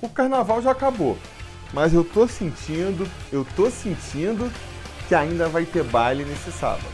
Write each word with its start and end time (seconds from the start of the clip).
o 0.00 0.08
carnaval 0.08 0.62
já 0.62 0.70
acabou. 0.70 1.16
Mas 1.72 1.94
eu 1.94 2.02
tô 2.02 2.26
sentindo, 2.26 3.08
eu 3.32 3.46
tô 3.56 3.70
sentindo 3.70 4.50
que 5.08 5.14
ainda 5.14 5.48
vai 5.48 5.64
ter 5.64 5.84
baile 5.84 6.24
nesse 6.24 6.50
sábado. 6.50 6.84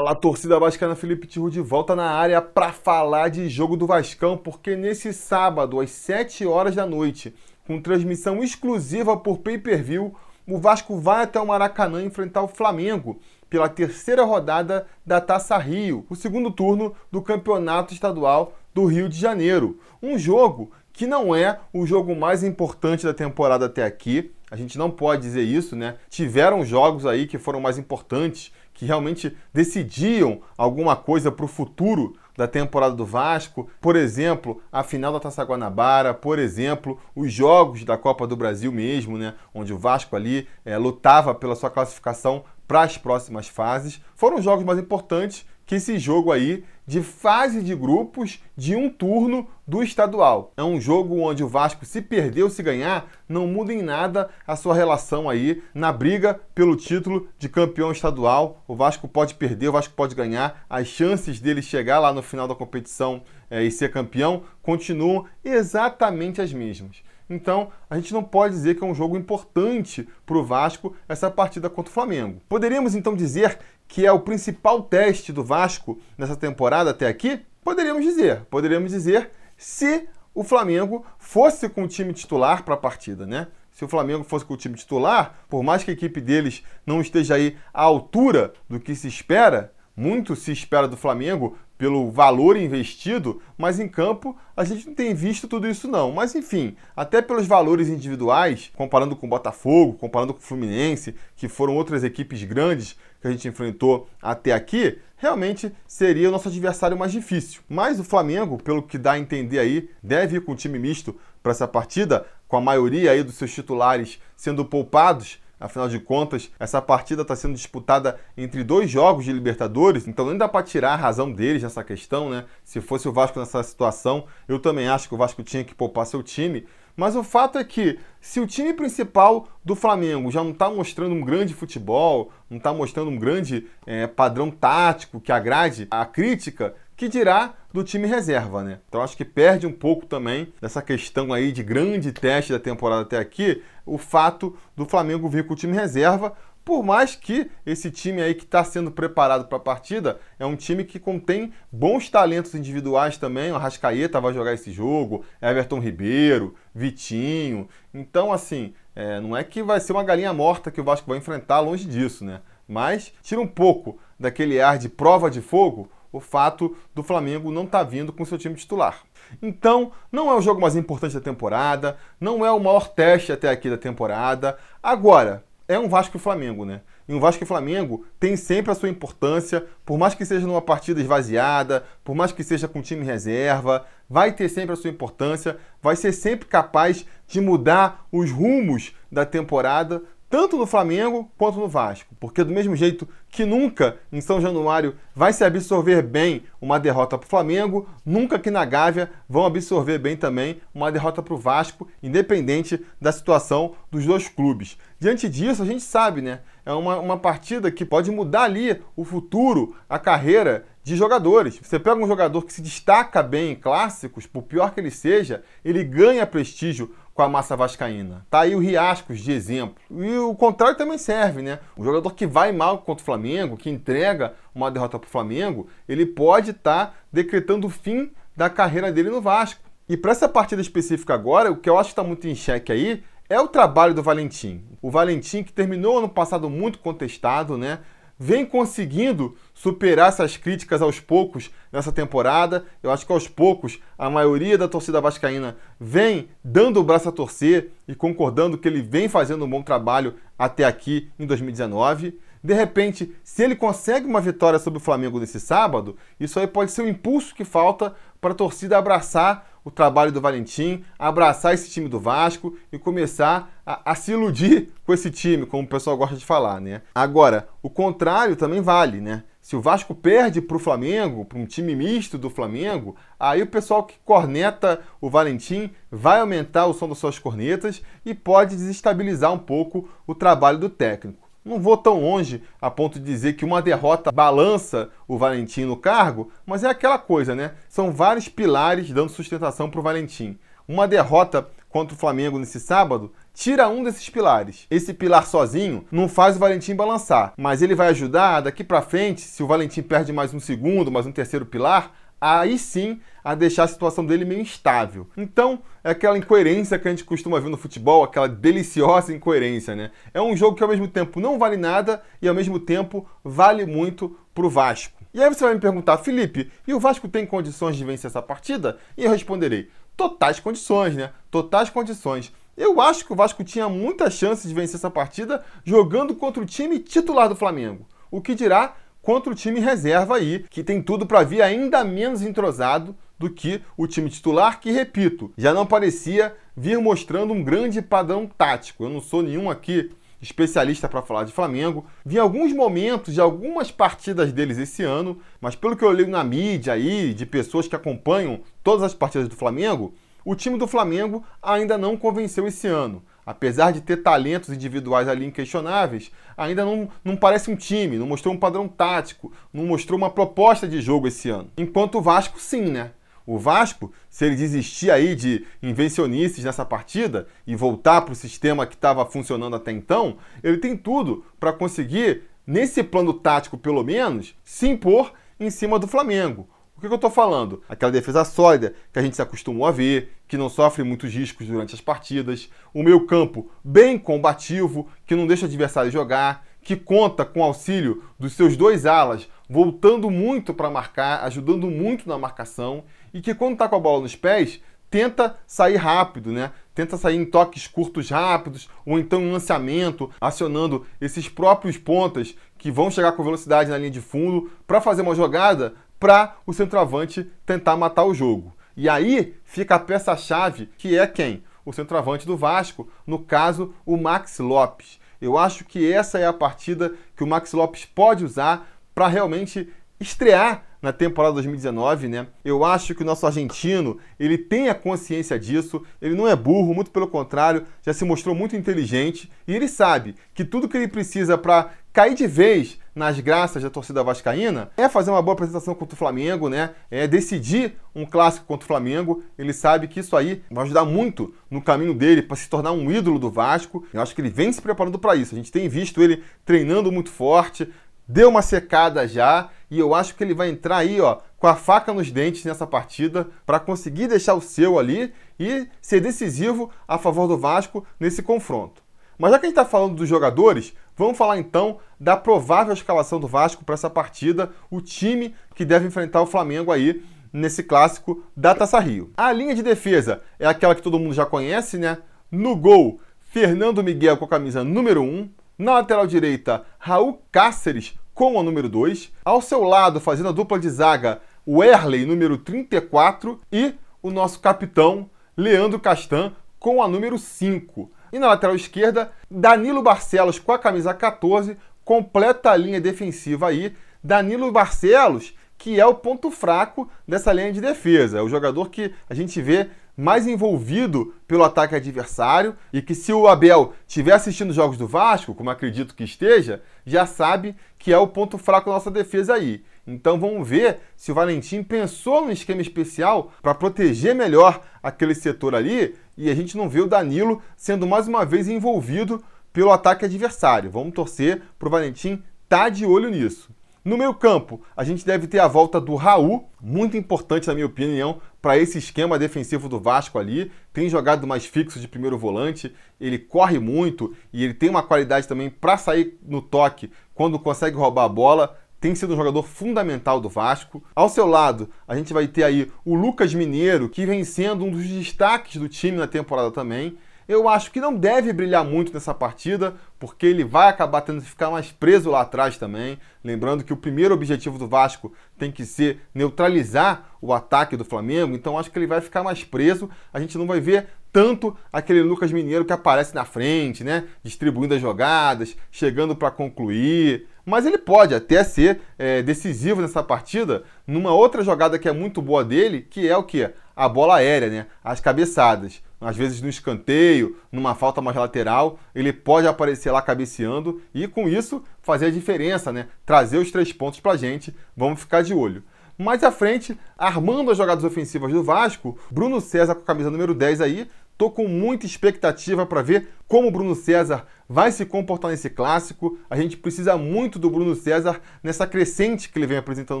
Fala, 0.02 0.16
torcida 0.16 0.58
vascaína 0.58 0.96
Felipe 0.96 1.28
Tiru 1.28 1.48
de 1.48 1.60
volta 1.60 1.94
na 1.94 2.10
área 2.10 2.42
para 2.42 2.72
falar 2.72 3.28
de 3.28 3.48
jogo 3.48 3.76
do 3.76 3.86
Vascão, 3.86 4.36
porque 4.36 4.74
nesse 4.74 5.12
sábado, 5.12 5.78
às 5.78 5.92
7 5.92 6.44
horas 6.44 6.74
da 6.74 6.84
noite, 6.84 7.32
com 7.64 7.80
transmissão 7.80 8.42
exclusiva 8.42 9.16
por 9.16 9.38
pay-per-view, 9.38 10.12
o 10.44 10.58
Vasco 10.58 10.98
vai 10.98 11.22
até 11.22 11.40
o 11.40 11.46
Maracanã 11.46 12.02
enfrentar 12.02 12.42
o 12.42 12.48
Flamengo 12.48 13.20
pela 13.48 13.68
terceira 13.68 14.24
rodada 14.24 14.88
da 15.06 15.20
Taça 15.20 15.56
Rio, 15.56 16.04
o 16.10 16.16
segundo 16.16 16.50
turno 16.50 16.96
do 17.12 17.22
Campeonato 17.22 17.94
Estadual 17.94 18.54
do 18.74 18.84
Rio 18.86 19.08
de 19.08 19.16
Janeiro. 19.16 19.78
Um 20.02 20.18
jogo 20.18 20.72
que 20.92 21.06
não 21.06 21.32
é 21.32 21.60
o 21.72 21.86
jogo 21.86 22.16
mais 22.16 22.42
importante 22.42 23.04
da 23.04 23.14
temporada 23.14 23.66
até 23.66 23.84
aqui. 23.84 24.32
A 24.50 24.56
gente 24.56 24.76
não 24.76 24.90
pode 24.90 25.22
dizer 25.22 25.42
isso, 25.42 25.76
né? 25.76 25.94
Tiveram 26.10 26.64
jogos 26.64 27.06
aí 27.06 27.24
que 27.24 27.38
foram 27.38 27.60
mais 27.60 27.78
importantes 27.78 28.52
que 28.82 28.86
realmente 28.86 29.36
decidiam 29.54 30.40
alguma 30.58 30.96
coisa 30.96 31.30
para 31.30 31.44
o 31.44 31.48
futuro 31.48 32.16
da 32.36 32.48
temporada 32.48 32.96
do 32.96 33.06
Vasco, 33.06 33.70
por 33.80 33.94
exemplo, 33.94 34.60
a 34.72 34.82
final 34.82 35.12
da 35.12 35.20
Taça 35.20 35.44
Guanabara, 35.44 36.12
por 36.12 36.36
exemplo, 36.36 36.98
os 37.14 37.32
jogos 37.32 37.84
da 37.84 37.96
Copa 37.96 38.26
do 38.26 38.34
Brasil 38.34 38.72
mesmo, 38.72 39.16
né, 39.16 39.34
onde 39.54 39.72
o 39.72 39.78
Vasco 39.78 40.16
ali 40.16 40.48
é, 40.64 40.76
lutava 40.76 41.32
pela 41.32 41.54
sua 41.54 41.70
classificação 41.70 42.42
para 42.66 42.82
as 42.82 42.98
próximas 42.98 43.46
fases, 43.46 44.00
foram 44.16 44.42
jogos 44.42 44.64
mais 44.64 44.80
importantes 44.80 45.46
que 45.66 45.76
esse 45.76 45.98
jogo 45.98 46.32
aí 46.32 46.64
de 46.86 47.00
fase 47.00 47.62
de 47.62 47.74
grupos 47.74 48.42
de 48.56 48.74
um 48.74 48.90
turno 48.90 49.46
do 49.66 49.82
estadual. 49.82 50.52
É 50.56 50.62
um 50.62 50.80
jogo 50.80 51.20
onde 51.20 51.44
o 51.44 51.48
Vasco, 51.48 51.84
se 51.84 52.02
perder 52.02 52.42
ou 52.42 52.50
se 52.50 52.62
ganhar, 52.62 53.08
não 53.28 53.46
muda 53.46 53.72
em 53.72 53.80
nada 53.80 54.28
a 54.46 54.56
sua 54.56 54.74
relação 54.74 55.28
aí 55.28 55.62
na 55.72 55.92
briga 55.92 56.40
pelo 56.54 56.76
título 56.76 57.28
de 57.38 57.48
campeão 57.48 57.92
estadual. 57.92 58.62
O 58.66 58.74
Vasco 58.74 59.06
pode 59.06 59.34
perder, 59.34 59.68
o 59.68 59.72
Vasco 59.72 59.94
pode 59.94 60.14
ganhar. 60.14 60.64
As 60.68 60.88
chances 60.88 61.40
dele 61.40 61.62
chegar 61.62 62.00
lá 62.00 62.12
no 62.12 62.22
final 62.22 62.48
da 62.48 62.54
competição 62.54 63.22
é, 63.52 63.62
e 63.62 63.70
ser 63.70 63.92
campeão 63.92 64.44
continuam 64.62 65.26
exatamente 65.44 66.40
as 66.40 66.54
mesmas. 66.54 67.02
Então, 67.28 67.70
a 67.88 67.96
gente 67.96 68.12
não 68.14 68.24
pode 68.24 68.54
dizer 68.54 68.74
que 68.74 68.82
é 68.82 68.86
um 68.86 68.94
jogo 68.94 69.14
importante 69.14 70.08
para 70.24 70.38
o 70.38 70.44
Vasco 70.44 70.96
essa 71.06 71.30
partida 71.30 71.68
contra 71.68 71.90
o 71.90 71.92
Flamengo. 71.94 72.40
Poderíamos 72.48 72.94
então 72.94 73.14
dizer 73.14 73.58
que 73.86 74.06
é 74.06 74.10
o 74.10 74.20
principal 74.20 74.82
teste 74.82 75.34
do 75.34 75.44
Vasco 75.44 76.00
nessa 76.16 76.34
temporada 76.34 76.90
até 76.90 77.06
aqui? 77.06 77.42
Poderíamos 77.62 78.02
dizer. 78.02 78.40
Poderíamos 78.46 78.90
dizer 78.90 79.30
se 79.54 80.08
o 80.34 80.42
Flamengo 80.42 81.04
fosse 81.18 81.68
com 81.68 81.84
o 81.84 81.88
time 81.88 82.14
titular 82.14 82.64
para 82.64 82.72
a 82.72 82.78
partida, 82.78 83.26
né? 83.26 83.48
Se 83.70 83.84
o 83.84 83.88
Flamengo 83.88 84.24
fosse 84.24 84.46
com 84.46 84.54
o 84.54 84.56
time 84.56 84.76
titular, 84.76 85.44
por 85.48 85.62
mais 85.62 85.84
que 85.84 85.90
a 85.90 85.94
equipe 85.94 86.22
deles 86.22 86.62
não 86.86 87.02
esteja 87.02 87.34
aí 87.34 87.56
à 87.72 87.82
altura 87.82 88.54
do 88.68 88.80
que 88.80 88.94
se 88.94 89.08
espera, 89.08 89.72
muito 89.94 90.34
se 90.34 90.52
espera 90.52 90.88
do 90.88 90.96
Flamengo 90.96 91.58
pelo 91.82 92.12
valor 92.12 92.56
investido, 92.56 93.42
mas 93.58 93.80
em 93.80 93.88
campo 93.88 94.38
a 94.56 94.62
gente 94.62 94.86
não 94.86 94.94
tem 94.94 95.12
visto 95.12 95.48
tudo 95.48 95.68
isso 95.68 95.88
não. 95.88 96.12
Mas 96.12 96.32
enfim, 96.32 96.76
até 96.94 97.20
pelos 97.20 97.44
valores 97.44 97.88
individuais, 97.88 98.70
comparando 98.76 99.16
com 99.16 99.26
o 99.26 99.28
Botafogo, 99.28 99.94
comparando 99.94 100.32
com 100.32 100.38
o 100.38 100.42
Fluminense, 100.44 101.16
que 101.34 101.48
foram 101.48 101.74
outras 101.74 102.04
equipes 102.04 102.44
grandes 102.44 102.96
que 103.20 103.26
a 103.26 103.32
gente 103.32 103.48
enfrentou 103.48 104.08
até 104.22 104.52
aqui, 104.52 104.96
realmente 105.16 105.72
seria 105.84 106.28
o 106.28 106.30
nosso 106.30 106.46
adversário 106.46 106.96
mais 106.96 107.10
difícil. 107.10 107.62
Mas 107.68 107.98
o 107.98 108.04
Flamengo, 108.04 108.62
pelo 108.62 108.84
que 108.84 108.96
dá 108.96 109.14
a 109.14 109.18
entender 109.18 109.58
aí, 109.58 109.90
deve 110.00 110.36
ir 110.36 110.44
com 110.44 110.52
um 110.52 110.54
time 110.54 110.78
misto 110.78 111.18
para 111.42 111.50
essa 111.50 111.66
partida, 111.66 112.24
com 112.46 112.56
a 112.56 112.60
maioria 112.60 113.10
aí 113.10 113.24
dos 113.24 113.34
seus 113.34 113.52
titulares 113.52 114.20
sendo 114.36 114.64
poupados 114.64 115.41
Afinal 115.62 115.88
de 115.88 116.00
contas, 116.00 116.50
essa 116.58 116.82
partida 116.82 117.22
está 117.22 117.36
sendo 117.36 117.54
disputada 117.54 118.18
entre 118.36 118.64
dois 118.64 118.90
jogos 118.90 119.24
de 119.24 119.32
Libertadores, 119.32 120.08
então 120.08 120.26
nem 120.26 120.36
dá 120.36 120.48
para 120.48 120.64
tirar 120.64 120.94
a 120.94 120.96
razão 120.96 121.30
deles 121.30 121.62
nessa 121.62 121.84
questão, 121.84 122.28
né? 122.28 122.46
Se 122.64 122.80
fosse 122.80 123.08
o 123.08 123.12
Vasco 123.12 123.38
nessa 123.38 123.62
situação, 123.62 124.24
eu 124.48 124.58
também 124.58 124.88
acho 124.88 125.08
que 125.08 125.14
o 125.14 125.16
Vasco 125.16 125.40
tinha 125.44 125.62
que 125.62 125.72
poupar 125.72 126.04
seu 126.04 126.20
time. 126.20 126.66
Mas 126.96 127.14
o 127.14 127.22
fato 127.22 127.58
é 127.58 127.64
que, 127.64 127.96
se 128.20 128.40
o 128.40 128.46
time 128.46 128.74
principal 128.74 129.46
do 129.64 129.76
Flamengo 129.76 130.32
já 130.32 130.42
não 130.42 130.50
está 130.50 130.68
mostrando 130.68 131.14
um 131.14 131.24
grande 131.24 131.54
futebol, 131.54 132.32
não 132.50 132.58
está 132.58 132.72
mostrando 132.72 133.12
um 133.12 133.16
grande 133.16 133.68
é, 133.86 134.08
padrão 134.08 134.50
tático 134.50 135.20
que 135.20 135.30
agrade 135.30 135.86
a 135.92 136.04
crítica, 136.04 136.74
que 136.96 137.08
dirá 137.08 137.54
do 137.72 137.82
time 137.82 138.06
reserva, 138.06 138.62
né? 138.62 138.78
Então 138.88 139.02
acho 139.02 139.16
que 139.16 139.24
perde 139.24 139.66
um 139.66 139.72
pouco 139.72 140.06
também 140.06 140.52
dessa 140.60 140.82
questão 140.82 141.32
aí 141.32 141.50
de 141.50 141.62
grande 141.62 142.12
teste 142.12 142.52
da 142.52 142.58
temporada 142.58 143.02
até 143.02 143.18
aqui, 143.18 143.62
o 143.84 143.98
fato 143.98 144.56
do 144.76 144.86
Flamengo 144.86 145.28
vir 145.28 145.46
com 145.46 145.54
o 145.54 145.56
time 145.56 145.74
reserva, 145.74 146.34
por 146.64 146.82
mais 146.84 147.16
que 147.16 147.50
esse 147.66 147.90
time 147.90 148.22
aí 148.22 148.34
que 148.34 148.44
está 148.44 148.62
sendo 148.62 148.90
preparado 148.90 149.46
para 149.46 149.56
a 149.56 149.60
partida 149.60 150.20
é 150.38 150.46
um 150.46 150.54
time 150.54 150.84
que 150.84 151.00
contém 151.00 151.52
bons 151.72 152.08
talentos 152.08 152.54
individuais 152.54 153.16
também. 153.16 153.50
O 153.50 153.56
Arrascaeta 153.56 154.20
vai 154.20 154.32
jogar 154.32 154.54
esse 154.54 154.70
jogo, 154.70 155.24
Everton 155.40 155.80
Ribeiro, 155.80 156.54
Vitinho. 156.72 157.68
Então, 157.92 158.32
assim, 158.32 158.74
é, 158.94 159.20
não 159.20 159.36
é 159.36 159.42
que 159.42 159.60
vai 159.60 159.80
ser 159.80 159.92
uma 159.92 160.04
galinha 160.04 160.32
morta 160.32 160.70
que 160.70 160.80
o 160.80 160.84
Vasco 160.84 161.08
vai 161.08 161.18
enfrentar 161.18 161.58
longe 161.58 161.84
disso, 161.84 162.24
né? 162.24 162.40
Mas 162.68 163.12
tira 163.22 163.40
um 163.40 163.46
pouco 163.46 163.98
daquele 164.18 164.60
ar 164.60 164.78
de 164.78 164.88
prova 164.88 165.28
de 165.28 165.40
fogo 165.40 165.90
o 166.12 166.20
fato 166.20 166.76
do 166.94 167.02
Flamengo 167.02 167.50
não 167.50 167.64
estar 167.64 167.78
tá 167.78 167.84
vindo 167.84 168.12
com 168.12 168.24
seu 168.24 168.38
time 168.38 168.54
titular. 168.54 169.02
Então, 169.40 169.92
não 170.10 170.30
é 170.30 170.34
o 170.34 170.40
jogo 170.42 170.60
mais 170.60 170.76
importante 170.76 171.14
da 171.14 171.20
temporada, 171.20 171.96
não 172.20 172.44
é 172.44 172.52
o 172.52 172.60
maior 172.60 172.88
teste 172.88 173.32
até 173.32 173.48
aqui 173.48 173.70
da 173.70 173.78
temporada. 173.78 174.58
Agora, 174.82 175.42
é 175.66 175.78
um 175.78 175.88
Vasco 175.88 176.16
e 176.16 176.20
Flamengo, 176.20 176.64
né? 176.64 176.82
E 177.08 177.14
um 177.14 177.20
Vasco 177.20 177.42
e 177.42 177.46
Flamengo 177.46 178.04
tem 178.20 178.36
sempre 178.36 178.70
a 178.70 178.74
sua 178.74 178.88
importância, 178.88 179.66
por 179.84 179.98
mais 179.98 180.14
que 180.14 180.24
seja 180.24 180.46
numa 180.46 180.62
partida 180.62 181.00
esvaziada, 181.00 181.84
por 182.04 182.14
mais 182.14 182.30
que 182.30 182.44
seja 182.44 182.68
com 182.68 182.80
time 182.80 183.04
reserva, 183.04 183.84
vai 184.08 184.32
ter 184.32 184.48
sempre 184.48 184.72
a 184.72 184.76
sua 184.76 184.90
importância, 184.90 185.56
vai 185.82 185.96
ser 185.96 186.12
sempre 186.12 186.46
capaz 186.46 187.04
de 187.26 187.40
mudar 187.40 188.06
os 188.12 188.30
rumos 188.30 188.94
da 189.10 189.24
temporada, 189.24 190.02
tanto 190.32 190.56
no 190.56 190.64
Flamengo 190.64 191.30
quanto 191.36 191.60
no 191.60 191.68
Vasco, 191.68 192.16
porque 192.18 192.42
do 192.42 192.54
mesmo 192.54 192.74
jeito 192.74 193.06
que 193.28 193.44
nunca 193.44 193.98
em 194.10 194.22
São 194.22 194.40
Januário 194.40 194.96
vai 195.14 195.30
se 195.30 195.44
absorver 195.44 196.00
bem 196.00 196.44
uma 196.58 196.80
derrota 196.80 197.18
para 197.18 197.26
o 197.26 197.28
Flamengo, 197.28 197.86
nunca 198.02 198.36
aqui 198.36 198.50
na 198.50 198.64
Gávea 198.64 199.10
vão 199.28 199.44
absorver 199.44 199.98
bem 199.98 200.16
também 200.16 200.58
uma 200.74 200.90
derrota 200.90 201.22
para 201.22 201.34
o 201.34 201.36
Vasco, 201.36 201.86
independente 202.02 202.80
da 202.98 203.12
situação 203.12 203.74
dos 203.90 204.06
dois 204.06 204.26
clubes. 204.26 204.78
Diante 204.98 205.28
disso, 205.28 205.62
a 205.62 205.66
gente 205.66 205.82
sabe, 205.82 206.22
né? 206.22 206.40
É 206.64 206.72
uma, 206.72 206.98
uma 206.98 207.18
partida 207.18 207.70
que 207.70 207.84
pode 207.84 208.10
mudar 208.10 208.44
ali 208.44 208.80
o 208.96 209.04
futuro, 209.04 209.76
a 209.86 209.98
carreira 209.98 210.64
de 210.82 210.96
jogadores. 210.96 211.58
Você 211.62 211.78
pega 211.78 212.00
um 212.00 212.06
jogador 212.06 212.42
que 212.42 212.52
se 212.52 212.62
destaca 212.62 213.22
bem 213.22 213.52
em 213.52 213.54
clássicos, 213.54 214.26
por 214.26 214.42
pior 214.42 214.72
que 214.72 214.80
ele 214.80 214.90
seja, 214.90 215.42
ele 215.64 215.84
ganha 215.84 216.26
prestígio 216.26 216.94
com 217.14 217.22
a 217.22 217.28
massa 217.28 217.56
vascaína. 217.56 218.26
Tá 218.30 218.40
aí 218.40 218.54
o 218.54 218.58
Riascos 218.58 219.20
de 219.20 219.32
exemplo. 219.32 219.76
E 219.90 220.16
o 220.18 220.34
contrário 220.34 220.76
também 220.76 220.98
serve, 220.98 221.42
né? 221.42 221.58
O 221.76 221.84
jogador 221.84 222.14
que 222.14 222.26
vai 222.26 222.52
mal 222.52 222.78
contra 222.78 223.02
o 223.02 223.04
Flamengo, 223.04 223.56
que 223.56 223.70
entrega 223.70 224.34
uma 224.54 224.70
derrota 224.70 224.98
para 224.98 225.06
o 225.06 225.10
Flamengo, 225.10 225.68
ele 225.88 226.06
pode 226.06 226.50
estar 226.50 226.86
tá 226.86 226.94
decretando 227.12 227.66
o 227.66 227.70
fim 227.70 228.10
da 228.36 228.48
carreira 228.48 228.90
dele 228.90 229.10
no 229.10 229.20
Vasco. 229.20 229.60
E 229.88 229.96
para 229.96 230.12
essa 230.12 230.28
partida 230.28 230.62
específica 230.62 231.12
agora, 231.12 231.50
o 231.50 231.56
que 231.56 231.68
eu 231.68 231.78
acho 231.78 231.88
que 231.88 231.92
está 231.92 232.04
muito 232.04 232.26
em 232.26 232.34
xeque 232.34 232.72
aí 232.72 233.02
é 233.28 233.38
o 233.40 233.48
trabalho 233.48 233.94
do 233.94 234.02
Valentim. 234.02 234.64
O 234.80 234.90
Valentim 234.90 235.42
que 235.42 235.52
terminou 235.52 235.98
ano 235.98 236.08
passado 236.08 236.48
muito 236.48 236.78
contestado, 236.78 237.58
né? 237.58 237.80
vem 238.22 238.46
conseguindo 238.46 239.36
superar 239.62 240.08
essas 240.08 240.36
críticas 240.36 240.82
aos 240.82 240.98
poucos 240.98 241.48
nessa 241.70 241.92
temporada. 241.92 242.64
Eu 242.82 242.90
acho 242.90 243.06
que 243.06 243.12
aos 243.12 243.28
poucos 243.28 243.78
a 243.96 244.10
maioria 244.10 244.58
da 244.58 244.66
torcida 244.66 245.00
vascaína 245.00 245.56
vem 245.78 246.28
dando 246.42 246.80
o 246.80 246.82
braço 246.82 247.08
a 247.08 247.12
torcer 247.12 247.70
e 247.86 247.94
concordando 247.94 248.58
que 248.58 248.66
ele 248.66 248.82
vem 248.82 249.08
fazendo 249.08 249.44
um 249.44 249.48
bom 249.48 249.62
trabalho 249.62 250.16
até 250.36 250.64
aqui 250.64 251.12
em 251.16 251.24
2019. 251.24 252.18
De 252.42 252.52
repente, 252.52 253.14
se 253.22 253.44
ele 253.44 253.54
consegue 253.54 254.04
uma 254.04 254.20
vitória 254.20 254.58
sobre 254.58 254.78
o 254.78 254.82
Flamengo 254.82 255.20
nesse 255.20 255.38
sábado, 255.38 255.96
isso 256.18 256.40
aí 256.40 256.48
pode 256.48 256.72
ser 256.72 256.82
o 256.82 256.88
impulso 256.88 257.32
que 257.32 257.44
falta 257.44 257.94
para 258.20 258.32
a 258.32 258.36
torcida 258.36 258.76
abraçar 258.76 259.48
o 259.64 259.70
trabalho 259.70 260.10
do 260.10 260.20
Valentim, 260.20 260.84
abraçar 260.98 261.54
esse 261.54 261.70
time 261.70 261.88
do 261.88 262.00
Vasco 262.00 262.56
e 262.72 262.80
começar 262.80 263.48
a, 263.64 263.92
a, 263.92 263.94
se 263.94 264.10
iludir 264.10 264.72
com 264.84 264.92
esse 264.92 265.08
time, 265.08 265.46
como 265.46 265.62
o 265.62 265.68
pessoal 265.68 265.96
gosta 265.96 266.16
de 266.16 266.26
falar, 266.26 266.60
né? 266.60 266.82
Agora, 266.92 267.46
o 267.62 267.70
contrário 267.70 268.34
também 268.34 268.60
vale, 268.60 269.00
né? 269.00 269.22
Se 269.52 269.56
o 269.56 269.60
Vasco 269.60 269.94
perde 269.94 270.40
para 270.40 270.56
o 270.56 270.58
Flamengo, 270.58 271.26
para 271.26 271.38
um 271.38 271.44
time 271.44 271.76
misto 271.76 272.16
do 272.16 272.30
Flamengo, 272.30 272.96
aí 273.20 273.42
o 273.42 273.46
pessoal 273.46 273.84
que 273.84 273.98
corneta 274.02 274.80
o 274.98 275.10
Valentim 275.10 275.70
vai 275.90 276.20
aumentar 276.20 276.64
o 276.64 276.72
som 276.72 276.88
das 276.88 276.96
suas 276.96 277.18
cornetas 277.18 277.82
e 278.02 278.14
pode 278.14 278.56
desestabilizar 278.56 279.30
um 279.30 279.38
pouco 279.38 279.90
o 280.06 280.14
trabalho 280.14 280.56
do 280.56 280.70
técnico. 280.70 281.28
Não 281.44 281.60
vou 281.60 281.76
tão 281.76 282.00
longe 282.00 282.42
a 282.62 282.70
ponto 282.70 282.98
de 282.98 283.04
dizer 283.04 283.34
que 283.34 283.44
uma 283.44 283.60
derrota 283.60 284.10
balança 284.10 284.88
o 285.06 285.18
Valentim 285.18 285.66
no 285.66 285.76
cargo, 285.76 286.32
mas 286.46 286.64
é 286.64 286.70
aquela 286.70 286.98
coisa, 286.98 287.34
né? 287.34 287.52
São 287.68 287.92
vários 287.92 288.30
pilares 288.30 288.90
dando 288.90 289.10
sustentação 289.10 289.68
para 289.68 289.80
o 289.80 289.82
Valentim. 289.82 290.38
Uma 290.66 290.88
derrota 290.88 291.46
contra 291.68 291.94
o 291.94 291.98
Flamengo 291.98 292.38
nesse 292.38 292.58
sábado 292.58 293.12
tira 293.34 293.68
um 293.68 293.82
desses 293.82 294.08
pilares. 294.08 294.66
Esse 294.70 294.92
pilar 294.92 295.26
sozinho 295.26 295.84
não 295.90 296.08
faz 296.08 296.36
o 296.36 296.38
Valentim 296.38 296.74
balançar, 296.74 297.32
mas 297.36 297.62
ele 297.62 297.74
vai 297.74 297.88
ajudar 297.88 298.40
daqui 298.40 298.62
para 298.62 298.82
frente, 298.82 299.22
se 299.22 299.42
o 299.42 299.46
Valentim 299.46 299.82
perde 299.82 300.12
mais 300.12 300.34
um 300.34 300.40
segundo, 300.40 300.90
mais 300.90 301.06
um 301.06 301.12
terceiro 301.12 301.46
pilar, 301.46 301.92
aí 302.20 302.56
sim 302.58 303.00
a 303.24 303.34
deixar 303.34 303.64
a 303.64 303.68
situação 303.68 304.06
dele 304.06 304.24
meio 304.24 304.40
instável. 304.40 305.08
Então, 305.16 305.60
é 305.82 305.90
aquela 305.90 306.16
incoerência 306.16 306.78
que 306.78 306.86
a 306.86 306.90
gente 306.90 307.04
costuma 307.04 307.40
ver 307.40 307.48
no 307.48 307.56
futebol, 307.56 308.04
aquela 308.04 308.28
deliciosa 308.28 309.12
incoerência, 309.12 309.74
né? 309.74 309.90
É 310.14 310.20
um 310.20 310.36
jogo 310.36 310.56
que 310.56 310.62
ao 310.62 310.68
mesmo 310.68 310.86
tempo 310.86 311.20
não 311.20 311.38
vale 311.38 311.56
nada 311.56 312.02
e 312.20 312.28
ao 312.28 312.34
mesmo 312.34 312.60
tempo 312.60 313.06
vale 313.24 313.66
muito 313.66 314.16
pro 314.34 314.48
Vasco. 314.48 315.02
E 315.14 315.22
aí 315.22 315.28
você 315.28 315.44
vai 315.44 315.54
me 315.54 315.60
perguntar, 315.60 315.98
Felipe, 315.98 316.50
e 316.66 316.72
o 316.72 316.80
Vasco 316.80 317.08
tem 317.08 317.26
condições 317.26 317.76
de 317.76 317.84
vencer 317.84 318.08
essa 318.08 318.22
partida? 318.22 318.78
E 318.96 319.04
eu 319.04 319.10
responderei, 319.10 319.68
totais 319.96 320.40
condições, 320.40 320.96
né? 320.96 321.10
Totais 321.30 321.70
condições. 321.70 322.32
Eu 322.56 322.80
acho 322.80 323.06
que 323.06 323.12
o 323.12 323.16
Vasco 323.16 323.42
tinha 323.42 323.68
muita 323.68 324.10
chance 324.10 324.46
de 324.46 324.52
vencer 324.52 324.76
essa 324.76 324.90
partida 324.90 325.42
jogando 325.64 326.14
contra 326.14 326.42
o 326.42 326.46
time 326.46 326.78
titular 326.78 327.28
do 327.28 327.36
Flamengo. 327.36 327.86
O 328.10 328.20
que 328.20 328.34
dirá 328.34 328.76
contra 329.00 329.32
o 329.32 329.34
time 329.34 329.58
reserva 329.58 330.16
aí, 330.16 330.44
que 330.50 330.62
tem 330.62 330.82
tudo 330.82 331.06
para 331.06 331.22
vir 331.22 331.40
ainda 331.42 331.82
menos 331.82 332.22
entrosado 332.22 332.94
do 333.18 333.30
que 333.30 333.62
o 333.76 333.86
time 333.86 334.10
titular, 334.10 334.60
que, 334.60 334.70
repito, 334.70 335.32
já 335.36 335.54
não 335.54 335.64
parecia 335.64 336.34
vir 336.56 336.78
mostrando 336.78 337.32
um 337.32 337.42
grande 337.42 337.80
padrão 337.80 338.26
tático. 338.26 338.84
Eu 338.84 338.90
não 338.90 339.00
sou 339.00 339.22
nenhum 339.22 339.50
aqui 339.50 339.90
especialista 340.20 340.88
para 340.88 341.02
falar 341.02 341.24
de 341.24 341.32
Flamengo. 341.32 341.84
Vi 342.04 342.18
alguns 342.18 342.52
momentos 342.52 343.12
de 343.14 343.20
algumas 343.20 343.70
partidas 343.70 344.32
deles 344.32 344.58
esse 344.58 344.82
ano, 344.82 345.20
mas 345.40 345.56
pelo 345.56 345.76
que 345.76 345.84
eu 345.84 345.90
leio 345.90 346.08
na 346.08 346.22
mídia 346.22 346.74
aí, 346.74 347.12
de 347.12 347.26
pessoas 347.26 347.66
que 347.66 347.74
acompanham 347.74 348.40
todas 348.62 348.84
as 348.84 348.94
partidas 348.94 349.26
do 349.26 349.34
Flamengo, 349.34 349.92
o 350.24 350.34
time 350.34 350.58
do 350.58 350.66
Flamengo 350.66 351.24
ainda 351.42 351.76
não 351.76 351.96
convenceu 351.96 352.46
esse 352.46 352.66
ano. 352.66 353.02
Apesar 353.24 353.70
de 353.70 353.80
ter 353.80 353.98
talentos 353.98 354.50
individuais 354.50 355.06
ali 355.06 355.24
inquestionáveis, 355.24 356.10
ainda 356.36 356.64
não, 356.64 356.88
não 357.04 357.16
parece 357.16 357.50
um 357.50 357.56
time, 357.56 357.96
não 357.96 358.06
mostrou 358.06 358.34
um 358.34 358.38
padrão 358.38 358.66
tático, 358.66 359.32
não 359.52 359.64
mostrou 359.64 359.96
uma 359.96 360.10
proposta 360.10 360.66
de 360.66 360.80
jogo 360.80 361.06
esse 361.06 361.30
ano. 361.30 361.50
Enquanto 361.56 361.98
o 361.98 362.02
Vasco, 362.02 362.40
sim, 362.40 362.62
né? 362.62 362.90
O 363.24 363.38
Vasco, 363.38 363.92
se 364.10 364.26
ele 364.26 364.34
desistir 364.34 364.90
aí 364.90 365.14
de 365.14 365.46
invencionices 365.62 366.44
nessa 366.44 366.64
partida 366.64 367.28
e 367.46 367.54
voltar 367.54 368.02
para 368.02 368.12
o 368.12 368.16
sistema 368.16 368.66
que 368.66 368.74
estava 368.74 369.06
funcionando 369.06 369.54
até 369.54 369.70
então, 369.70 370.16
ele 370.42 370.58
tem 370.58 370.76
tudo 370.76 371.24
para 371.38 371.52
conseguir, 371.52 372.24
nesse 372.44 372.82
plano 372.82 373.14
tático 373.14 373.56
pelo 373.56 373.84
menos, 373.84 374.34
se 374.42 374.68
impor 374.68 375.12
em 375.38 375.50
cima 375.50 375.78
do 375.78 375.86
Flamengo 375.86 376.48
que, 376.82 376.88
que 376.88 376.92
eu 376.92 376.96
estou 376.96 377.10
falando? 377.10 377.62
Aquela 377.68 377.92
defesa 377.92 378.24
sólida 378.24 378.74
que 378.92 378.98
a 378.98 379.02
gente 379.02 379.14
se 379.14 379.22
acostumou 379.22 379.64
a 379.66 379.70
ver, 379.70 380.12
que 380.26 380.36
não 380.36 380.48
sofre 380.48 380.82
muitos 380.82 381.14
riscos 381.14 381.46
durante 381.46 381.74
as 381.74 381.80
partidas, 381.80 382.50
o 382.74 382.82
meio 382.82 383.06
campo 383.06 383.48
bem 383.62 383.96
combativo, 383.96 384.88
que 385.06 385.14
não 385.14 385.26
deixa 385.26 385.44
o 385.44 385.48
adversário 385.48 385.92
jogar, 385.92 386.44
que 386.60 386.74
conta 386.74 387.24
com 387.24 387.40
o 387.40 387.44
auxílio 387.44 388.02
dos 388.18 388.32
seus 388.32 388.56
dois 388.56 388.84
alas, 388.84 389.28
voltando 389.48 390.10
muito 390.10 390.52
para 390.52 390.70
marcar, 390.70 391.22
ajudando 391.22 391.70
muito 391.70 392.08
na 392.08 392.18
marcação, 392.18 392.82
e 393.14 393.20
que 393.20 393.34
quando 393.34 393.52
está 393.52 393.68
com 393.68 393.76
a 393.76 393.80
bola 393.80 394.02
nos 394.02 394.16
pés, 394.16 394.60
tenta 394.90 395.38
sair 395.46 395.76
rápido, 395.76 396.32
né? 396.32 396.50
Tenta 396.74 396.96
sair 396.96 397.16
em 397.16 397.24
toques 397.24 397.68
curtos 397.68 398.10
rápidos, 398.10 398.68
ou 398.84 398.98
então 398.98 399.22
em 399.22 399.30
lançamento, 399.30 400.10
acionando 400.20 400.84
esses 401.00 401.28
próprios 401.28 401.78
pontas 401.78 402.34
que 402.58 402.70
vão 402.70 402.90
chegar 402.90 403.12
com 403.12 403.22
velocidade 403.22 403.70
na 403.70 403.78
linha 403.78 403.90
de 403.90 404.00
fundo 404.00 404.50
para 404.66 404.80
fazer 404.80 405.02
uma 405.02 405.14
jogada 405.14 405.74
para 406.02 406.34
o 406.44 406.52
centroavante 406.52 407.30
tentar 407.46 407.76
matar 407.76 408.04
o 408.04 408.12
jogo. 408.12 408.52
E 408.76 408.88
aí 408.88 409.36
fica 409.44 409.76
a 409.76 409.78
peça-chave, 409.78 410.68
que 410.76 410.98
é 410.98 411.06
quem? 411.06 411.44
O 411.64 411.72
centroavante 411.72 412.26
do 412.26 412.36
Vasco, 412.36 412.90
no 413.06 413.20
caso, 413.20 413.72
o 413.86 413.96
Max 413.96 414.40
Lopes. 414.40 414.98
Eu 415.20 415.38
acho 415.38 415.64
que 415.64 415.92
essa 415.92 416.18
é 416.18 416.26
a 416.26 416.32
partida 416.32 416.92
que 417.16 417.22
o 417.22 417.26
Max 417.26 417.52
Lopes 417.52 417.84
pode 417.84 418.24
usar 418.24 418.68
para 418.92 419.06
realmente 419.06 419.68
estrear 420.00 420.64
na 420.82 420.92
temporada 420.92 421.34
2019, 421.34 422.08
né? 422.08 422.26
Eu 422.44 422.64
acho 422.64 422.92
que 422.92 423.02
o 423.02 423.06
nosso 423.06 423.24
argentino, 423.24 423.98
ele 424.18 424.36
tem 424.36 424.68
a 424.68 424.74
consciência 424.74 425.38
disso, 425.38 425.84
ele 426.00 426.16
não 426.16 426.26
é 426.26 426.34
burro, 426.34 426.74
muito 426.74 426.90
pelo 426.90 427.06
contrário, 427.06 427.64
já 427.80 427.94
se 427.94 428.04
mostrou 428.04 428.34
muito 428.34 428.56
inteligente 428.56 429.30
e 429.46 429.54
ele 429.54 429.68
sabe 429.68 430.16
que 430.34 430.44
tudo 430.44 430.68
que 430.68 430.76
ele 430.76 430.88
precisa 430.88 431.38
para 431.38 431.70
cair 431.92 432.14
de 432.14 432.26
vez 432.26 432.78
nas 432.94 433.18
graças 433.20 433.62
da 433.62 433.70
torcida 433.70 434.02
vascaína 434.02 434.70
é 434.76 434.88
fazer 434.88 435.10
uma 435.10 435.22
boa 435.22 435.34
apresentação 435.34 435.74
contra 435.74 435.94
o 435.94 435.98
Flamengo, 435.98 436.48
né? 436.48 436.70
É 436.90 437.06
decidir 437.06 437.74
um 437.94 438.04
clássico 438.04 438.46
contra 438.46 438.64
o 438.64 438.68
Flamengo. 438.68 439.22
Ele 439.38 439.52
sabe 439.52 439.88
que 439.88 440.00
isso 440.00 440.16
aí 440.16 440.42
vai 440.50 440.64
ajudar 440.64 440.84
muito 440.84 441.34
no 441.50 441.62
caminho 441.62 441.94
dele 441.94 442.22
para 442.22 442.36
se 442.36 442.48
tornar 442.48 442.72
um 442.72 442.90
ídolo 442.90 443.18
do 443.18 443.30
Vasco. 443.30 443.86
Eu 443.92 444.00
acho 444.00 444.14
que 444.14 444.20
ele 444.20 444.30
vem 444.30 444.52
se 444.52 444.60
preparando 444.60 444.98
para 444.98 445.16
isso. 445.16 445.34
A 445.34 445.38
gente 445.38 445.52
tem 445.52 445.68
visto 445.68 446.02
ele 446.02 446.22
treinando 446.44 446.92
muito 446.92 447.10
forte, 447.10 447.68
deu 448.06 448.28
uma 448.28 448.42
secada 448.42 449.06
já 449.06 449.50
e 449.70 449.78
eu 449.78 449.94
acho 449.94 450.14
que 450.14 450.22
ele 450.22 450.34
vai 450.34 450.50
entrar 450.50 450.78
aí, 450.78 451.00
ó, 451.00 451.18
com 451.38 451.46
a 451.46 451.54
faca 451.54 451.94
nos 451.94 452.10
dentes 452.10 452.44
nessa 452.44 452.66
partida 452.66 453.28
para 453.46 453.58
conseguir 453.58 454.06
deixar 454.06 454.34
o 454.34 454.40
seu 454.40 454.78
ali 454.78 455.12
e 455.40 455.66
ser 455.80 456.00
decisivo 456.00 456.70
a 456.86 456.98
favor 456.98 457.26
do 457.26 457.38
Vasco 457.38 457.86
nesse 457.98 458.22
confronto. 458.22 458.82
Mas 459.18 459.30
já 459.30 459.38
que 459.38 459.46
a 459.46 459.48
gente 459.48 459.58
está 459.58 459.64
falando 459.64 459.94
dos 459.94 460.08
jogadores, 460.08 460.74
vamos 460.96 461.18
falar 461.18 461.38
então 461.38 461.78
da 461.98 462.16
provável 462.16 462.72
escalação 462.72 463.20
do 463.20 463.26
Vasco 463.26 463.64
para 463.64 463.74
essa 463.74 463.90
partida, 463.90 464.50
o 464.70 464.80
time 464.80 465.34
que 465.54 465.64
deve 465.64 465.86
enfrentar 465.86 466.22
o 466.22 466.26
Flamengo 466.26 466.72
aí 466.72 467.02
nesse 467.32 467.62
clássico 467.62 468.22
da 468.36 468.54
Taça 468.54 468.78
Rio. 468.78 469.10
A 469.16 469.32
linha 469.32 469.54
de 469.54 469.62
defesa 469.62 470.20
é 470.38 470.46
aquela 470.46 470.74
que 470.74 470.82
todo 470.82 470.98
mundo 470.98 471.14
já 471.14 471.24
conhece, 471.24 471.78
né? 471.78 471.98
No 472.30 472.54
gol, 472.54 473.00
Fernando 473.20 473.82
Miguel 473.82 474.16
com 474.16 474.24
a 474.26 474.28
camisa 474.28 474.62
número 474.62 475.02
1. 475.02 475.30
Na 475.58 475.74
lateral 475.74 476.06
direita, 476.06 476.64
Raul 476.78 477.22
Cáceres 477.30 477.94
com 478.14 478.38
a 478.38 478.42
número 478.42 478.68
2. 478.68 479.12
Ao 479.24 479.40
seu 479.40 479.62
lado, 479.62 480.00
fazendo 480.00 480.28
a 480.28 480.32
dupla 480.32 480.58
de 480.58 480.68
zaga, 480.68 481.20
o 481.46 481.62
Erley, 481.62 482.04
número 482.04 482.36
34. 482.36 483.40
E 483.50 483.74
o 484.02 484.10
nosso 484.10 484.40
capitão, 484.40 485.08
Leandro 485.36 485.80
Castan, 485.80 486.32
com 486.58 486.82
a 486.82 486.88
número 486.88 487.18
5. 487.18 487.90
E 488.12 488.18
na 488.18 488.28
lateral 488.28 488.54
esquerda, 488.54 489.10
Danilo 489.30 489.82
Barcelos 489.82 490.38
com 490.38 490.52
a 490.52 490.58
camisa 490.58 490.92
14, 490.92 491.56
completa 491.84 492.50
a 492.50 492.56
linha 492.56 492.80
defensiva 492.80 493.48
aí. 493.48 493.74
Danilo 494.04 494.52
Barcelos, 494.52 495.34
que 495.56 495.80
é 495.80 495.86
o 495.86 495.94
ponto 495.94 496.30
fraco 496.30 496.90
dessa 497.08 497.32
linha 497.32 497.52
de 497.52 497.60
defesa. 497.60 498.18
É 498.18 498.22
o 498.22 498.28
jogador 498.28 498.68
que 498.68 498.92
a 499.08 499.14
gente 499.14 499.40
vê 499.40 499.70
mais 499.96 500.26
envolvido 500.26 501.14
pelo 501.26 501.44
ataque 501.44 501.74
adversário 501.74 502.56
e 502.72 502.80
que 502.80 502.94
se 502.94 503.12
o 503.12 503.28
Abel 503.28 503.72
estiver 503.86 504.12
assistindo 504.12 504.52
jogos 504.52 504.76
do 504.76 504.86
Vasco, 504.86 505.34
como 505.34 505.50
acredito 505.50 505.94
que 505.94 506.04
esteja, 506.04 506.62
já 506.84 507.06
sabe 507.06 507.54
que 507.78 507.92
é 507.92 507.98
o 507.98 508.08
ponto 508.08 508.38
fraco 508.38 508.70
da 508.70 508.76
nossa 508.76 508.90
defesa 508.90 509.34
aí. 509.34 509.62
Então 509.86 510.18
vamos 510.18 510.48
ver 510.48 510.78
se 510.96 511.10
o 511.10 511.14
Valentim 511.14 511.62
pensou 511.62 512.24
no 512.24 512.32
esquema 512.32 512.62
especial 512.62 513.32
para 513.42 513.54
proteger 513.54 514.14
melhor 514.14 514.62
aquele 514.82 515.14
setor 515.14 515.54
ali 515.54 515.94
e 516.16 516.30
a 516.30 516.34
gente 516.34 516.56
não 516.56 516.68
vê 516.68 516.80
o 516.80 516.86
Danilo 516.86 517.42
sendo 517.56 517.86
mais 517.86 518.08
uma 518.08 518.24
vez 518.24 518.48
envolvido 518.48 519.22
pelo 519.52 519.70
ataque 519.70 520.04
adversário. 520.04 520.70
Vamos 520.70 520.94
torcer 520.94 521.42
para 521.58 521.68
o 521.68 521.70
Valentim 521.70 522.22
tá 522.48 522.68
de 522.68 522.84
olho 522.84 523.08
nisso. 523.08 523.50
No 523.84 523.98
meio 523.98 524.14
campo, 524.14 524.62
a 524.76 524.84
gente 524.84 525.04
deve 525.04 525.26
ter 525.26 525.40
a 525.40 525.48
volta 525.48 525.80
do 525.80 525.96
Raul, 525.96 526.48
muito 526.60 526.96
importante 526.96 527.48
na 527.48 527.54
minha 527.54 527.66
opinião, 527.66 528.20
para 528.40 528.56
esse 528.56 528.78
esquema 528.78 529.18
defensivo 529.18 529.68
do 529.68 529.80
Vasco 529.80 530.20
ali. 530.20 530.52
Tem 530.72 530.88
jogado 530.88 531.26
mais 531.26 531.44
fixo 531.44 531.80
de 531.80 531.88
primeiro 531.88 532.16
volante, 532.16 532.72
ele 533.00 533.18
corre 533.18 533.58
muito 533.58 534.14
e 534.32 534.44
ele 534.44 534.54
tem 534.54 534.70
uma 534.70 534.84
qualidade 534.84 535.26
também 535.26 535.50
para 535.50 535.76
sair 535.76 536.16
no 536.24 536.40
toque 536.40 536.92
quando 537.12 537.40
consegue 537.40 537.76
roubar 537.76 538.04
a 538.04 538.08
bola. 538.08 538.56
Tem 538.82 538.96
sido 538.96 539.14
um 539.14 539.16
jogador 539.16 539.44
fundamental 539.44 540.20
do 540.20 540.28
Vasco. 540.28 540.82
Ao 540.92 541.08
seu 541.08 541.24
lado, 541.24 541.70
a 541.86 541.94
gente 541.94 542.12
vai 542.12 542.26
ter 542.26 542.42
aí 542.42 542.68
o 542.84 542.96
Lucas 542.96 543.32
Mineiro, 543.32 543.88
que 543.88 544.04
vem 544.04 544.24
sendo 544.24 544.64
um 544.64 544.70
dos 544.72 544.84
destaques 544.84 545.54
do 545.54 545.68
time 545.68 545.96
na 545.96 546.08
temporada 546.08 546.50
também. 546.50 546.98
Eu 547.28 547.48
acho 547.48 547.70
que 547.70 547.80
não 547.80 547.94
deve 547.94 548.32
brilhar 548.32 548.64
muito 548.64 548.92
nessa 548.92 549.14
partida, 549.14 549.76
porque 550.00 550.26
ele 550.26 550.42
vai 550.42 550.68
acabar 550.68 551.00
tendo 551.02 551.22
que 551.22 551.28
ficar 551.28 551.48
mais 551.48 551.70
preso 551.70 552.10
lá 552.10 552.22
atrás 552.22 552.58
também. 552.58 552.98
Lembrando 553.22 553.62
que 553.62 553.72
o 553.72 553.76
primeiro 553.76 554.14
objetivo 554.14 554.58
do 554.58 554.66
Vasco 554.66 555.12
tem 555.38 555.52
que 555.52 555.64
ser 555.64 556.00
neutralizar 556.12 557.16
o 557.20 557.32
ataque 557.32 557.76
do 557.76 557.84
Flamengo, 557.84 558.34
então 558.34 558.58
acho 558.58 558.68
que 558.68 558.76
ele 558.80 558.88
vai 558.88 559.00
ficar 559.00 559.22
mais 559.22 559.44
preso. 559.44 559.88
A 560.12 560.18
gente 560.18 560.36
não 560.36 560.46
vai 560.48 560.58
ver 560.58 560.88
tanto 561.12 561.56
aquele 561.72 562.02
Lucas 562.02 562.32
Mineiro 562.32 562.64
que 562.64 562.72
aparece 562.72 563.14
na 563.14 563.24
frente, 563.24 563.84
né? 563.84 564.08
Distribuindo 564.24 564.74
as 564.74 564.80
jogadas, 564.80 565.56
chegando 565.70 566.16
para 566.16 566.32
concluir. 566.32 567.28
Mas 567.44 567.66
ele 567.66 567.78
pode 567.78 568.14
até 568.14 568.42
ser 568.44 568.80
é, 568.98 569.22
decisivo 569.22 569.80
nessa 569.80 570.02
partida 570.02 570.62
numa 570.86 571.12
outra 571.12 571.42
jogada 571.42 571.78
que 571.78 571.88
é 571.88 571.92
muito 571.92 572.22
boa 572.22 572.44
dele, 572.44 572.86
que 572.88 573.08
é 573.08 573.16
o 573.16 573.24
que? 573.24 573.50
A 573.74 573.88
bola 573.88 574.16
aérea, 574.16 574.48
né? 574.48 574.66
As 574.84 575.00
cabeçadas. 575.00 575.82
Às 576.00 576.16
vezes 576.16 576.42
no 576.42 576.48
escanteio, 576.48 577.36
numa 577.50 577.74
falta 577.74 578.00
mais 578.00 578.16
lateral, 578.16 578.78
ele 578.94 579.12
pode 579.12 579.46
aparecer 579.46 579.90
lá 579.90 580.02
cabeceando 580.02 580.82
e 580.92 581.06
com 581.06 581.28
isso 581.28 581.62
fazer 581.80 582.06
a 582.06 582.10
diferença, 582.10 582.72
né? 582.72 582.88
Trazer 583.06 583.38
os 583.38 583.50
três 583.50 583.72
pontos 583.72 584.00
pra 584.00 584.16
gente. 584.16 584.54
Vamos 584.76 585.00
ficar 585.00 585.22
de 585.22 585.32
olho. 585.32 585.62
Mais 585.96 586.24
à 586.24 586.32
frente, 586.32 586.76
armando 586.98 587.50
as 587.50 587.58
jogadas 587.58 587.84
ofensivas 587.84 588.32
do 588.32 588.42
Vasco, 588.42 588.98
Bruno 589.10 589.40
César 589.40 589.74
com 589.74 589.82
a 589.82 589.84
camisa 589.84 590.10
número 590.10 590.34
10 590.34 590.60
aí, 590.60 590.88
Tô 591.22 591.30
com 591.30 591.46
muita 591.46 591.86
expectativa 591.86 592.66
para 592.66 592.82
ver 592.82 593.10
como 593.28 593.46
o 593.46 593.50
Bruno 593.50 593.76
César 593.76 594.26
vai 594.48 594.72
se 594.72 594.84
comportar 594.84 595.30
nesse 595.30 595.50
clássico. 595.50 596.18
A 596.28 596.36
gente 596.36 596.56
precisa 596.56 596.96
muito 596.96 597.38
do 597.38 597.50
Bruno 597.50 597.74
César 597.74 598.20
nessa 598.42 598.66
crescente 598.66 599.30
que 599.30 599.38
ele 599.38 599.46
vem 599.46 599.58
apresentando 599.58 600.00